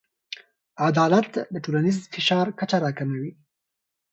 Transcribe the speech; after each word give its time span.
عدالت 0.87 1.31
د 1.53 1.55
ټولنیز 1.63 1.97
فشار 2.13 2.45
کچه 2.59 2.77
راکموي. 2.83 3.31